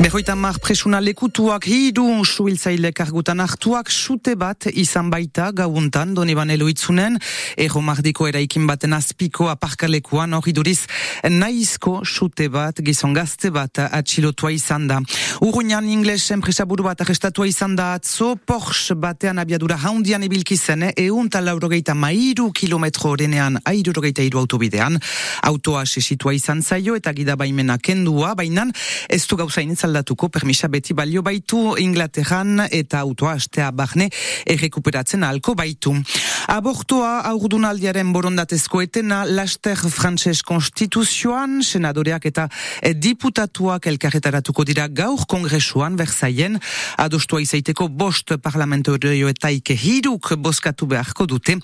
[0.00, 6.70] Berroita mar presuna lekutuak hidu suhiltzaile kargutan hartuak sute bat izan baita gauntan doni banelo
[6.72, 7.18] itzunen
[7.60, 10.86] ero mardiko eraikin baten azpiko aparkalekuan hori duriz
[11.28, 15.02] naizko sute bat gizon gazte bat atxilotua izan da.
[15.44, 21.28] Urruñan ingles enpresaburu bat arrestatua izan da atzo Porsche batean abiadura haundian ibilki zen eun
[21.28, 24.96] talaurogeita mairu kilometro orenean airurogeita iru autobidean
[25.52, 28.72] autoa sesitua izan zaio eta gida baimena kendua bainan
[29.10, 34.08] ez du gauzain aldatuko permisa beti balio baitu Inglaterran eta autoa astea barne
[34.46, 35.92] errekuperatzen alko baitu.
[36.50, 42.46] Abortua aurdunaldiaren borondatezko etena laster frantses konstituzioan, senadoreak eta
[42.96, 46.58] diputatuak elkarretaratuko dira gaur kongresuan versaien
[46.98, 51.58] adostua izaiteko bost parlamentorioetaik hiruk boskatu beharko dute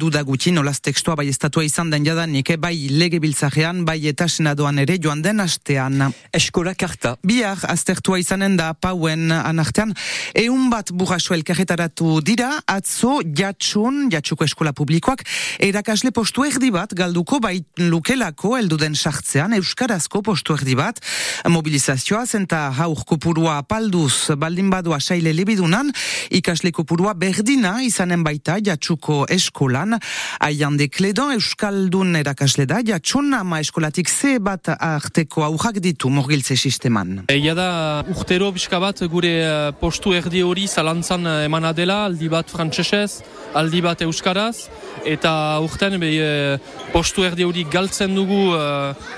[0.00, 4.78] duda gutxi nolaz tekstua bai estatua izan den jadanik bai lege biltzarean bai eta senadoan
[4.82, 6.12] ere joan den astean.
[6.32, 7.16] Eskola karta.
[7.56, 9.92] Biar aztertua izanen da pauen anartean,
[10.36, 15.22] eun bat burraso elkarretaratu dira, atzo jatsun, jatsuko eskola publikoak,
[15.62, 21.00] erakasle postu erdi bat, galduko bait lukelako elduden sartzean, euskarazko postu erdi bat,
[21.48, 25.92] mobilizazioa zenta haur kopurua palduz, baldin badua saile libidunan,
[26.30, 29.96] ikasle kopurua berdina izanen baita jatsuko eskolan,
[30.40, 37.22] aian dekledon euskaldun erakasle da, jatsun ama eskolatik ze bat arteko aurrak ditu morgiltze sisteman.
[37.32, 42.28] Eia da urtero pixka bat gure uh, postu erdi hori zalantzan uh, emana dela, aldi
[42.32, 43.22] bat frantsesez,
[43.54, 44.68] aldi bat euskaraz,
[45.04, 46.56] eta urten be, uh,
[46.94, 48.56] postu erdi hori galtzen dugu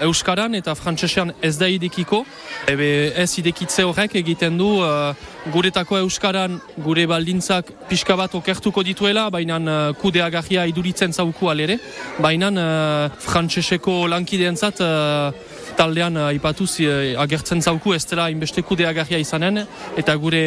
[0.03, 2.25] euskaran eta frantsesean ez da idekiko.
[2.69, 5.15] Ebe ez idekitze horrek egiten du uh,
[5.53, 11.79] guretako euskaran gure baldintzak pixka bat okertuko dituela, baina uh, kudeagarria iduritzen zauku alere,
[12.19, 14.83] baina uh, frantseseko lankideentzat
[15.79, 16.81] taldean aipatuz
[17.23, 19.63] agertzen zauku ez dela inbeste kudeagarria izanen
[19.97, 20.43] eta gure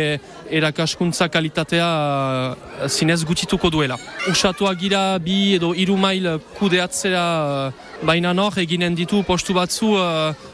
[0.52, 3.98] erakaskuntza kalitatea uh, zinez gutituko duela.
[4.32, 6.28] Usatuak gira bi edo iru mail
[6.60, 9.94] kudeatzea uh, baina nor eginen ditu postu batzu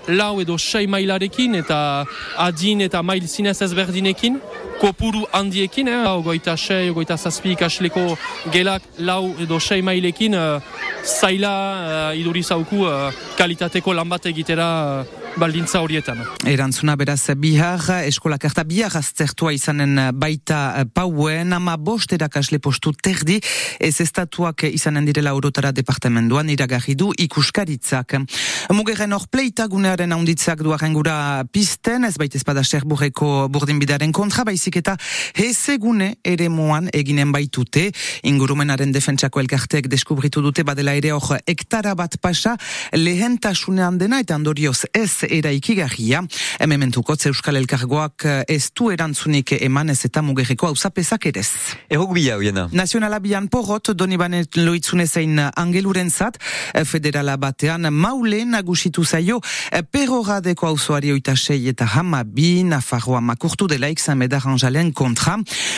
[0.08, 1.80] lau edo sei mailarekin eta
[2.44, 4.42] adin eta mail zinez ezberdinekin
[4.78, 6.04] kopuru handiekin, eh?
[6.06, 8.04] ogoita sei, ogoita zazpi ikasleko
[8.54, 10.62] gelak lau edo sei mailekin uh,
[11.02, 11.54] zaila
[12.12, 13.08] uh, idurizauku uh,
[13.40, 15.06] kalitateko lan bat egitera uh,
[15.38, 16.20] baldintza horietan.
[16.50, 23.38] Erantzuna beraz bihar, eskola karta bihar aztertua izanen baita pauen, ama bost erakasle postu terdi,
[23.80, 28.18] ez estatuak izanen direla urotara departamentuan iragarri du ikuskaritzak.
[28.74, 34.46] Mugeren hor pleita gunearen haunditzak duaren gura pisten, ez baita espada serburreko burdin bidaren kontra,
[34.48, 34.98] baizik eta
[35.38, 37.92] hezegune ere moan eginen baitute,
[38.28, 42.58] ingurumenaren defentsako elkartek deskubritu dute badela ere hor hektara bat pasa,
[42.98, 46.24] lehentasunean dena eta andorioz ez eraikigarria.
[46.60, 51.50] Hemementuko Euskal Elkargoak eh, ez du erantzunik eman ez eta mugerreko hauzapezak edez.
[51.90, 52.68] Erok bila, oiena.
[52.72, 56.38] Nazionala bian porrot, doni banet loitzune zein angeluren zat,
[56.74, 59.40] eh, federala batean maule nagusitu zaio,
[59.72, 65.38] eh, perroradeko hauzoari oita sei eta hama bi, nafarroa makurtu dela ikzan medaranjalen kontra.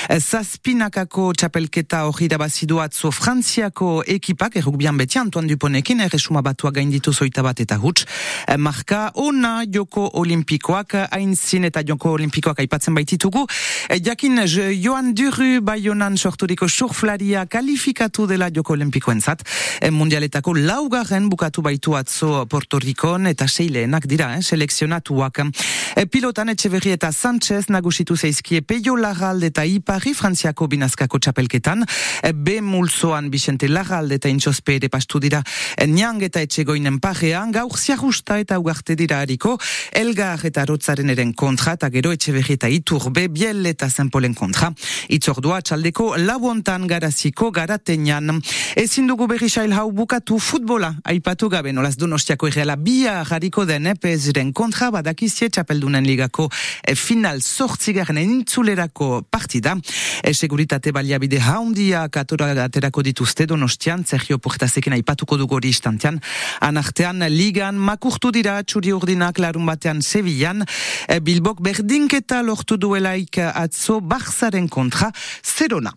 [0.10, 7.14] Zazpinakako txapelketa hori dabazidu atzo frantziako ekipak, erok bian beti Antoine Duponekin, erresuma batua gainditu
[7.14, 8.06] zoita bat eta huts,
[8.58, 13.46] marka on ona joko olimpikoak, hainzin eta joko olimpikoak aipatzen baititugu.
[13.88, 14.42] E, jakin
[14.82, 19.46] Joan Duru baionan sorturiko surflaria kalifikatu dela joko olimpikoen zat.
[19.82, 25.40] E, mundialetako laugarren bukatu baitu atzo Porto Rikon eta seileenak dira, eh, selekzionatuak.
[25.96, 31.86] E, pilotan Etxeverri eta Sanchez nagusitu zeizkie Peio Larralde eta Ipari Frantziako binazkako txapelketan.
[32.24, 35.42] E, B mulzoan Vicente Larralde eta Intxospe ere pastu dira
[35.78, 39.58] e, Niang eta Etxegoinen parean, gaur ziarusta eta ugarte dira hariko,
[39.94, 44.72] elgar eta rotzaren eren kontra, eta gero etxe eta iturbe, biel eta zenpolen kontra.
[45.10, 48.42] Itzordua txaldeko lauontan garaziko garatenean.
[48.76, 53.88] Ezin dugu berri sail hau bukatu futbola, aipatu gabe nolaz donostiako irreala bia hariko den
[53.92, 56.50] epezren kontra, badakizie txapeldunen ligako
[56.84, 59.76] e, final sortzigaren entzulerako partida.
[60.24, 66.20] E, seguritate baliabide haundia katora aterako dituzte donostian, Sergio Portazekin aipatuko dugu hori istantean.
[66.66, 70.62] Anartean ligan makurtu dira txuri urdinak larun batean Sevillan,
[71.10, 75.10] e, Bilbok berdinketa lortu duelaik atzo Barzaren kontra,
[75.42, 75.96] zerona.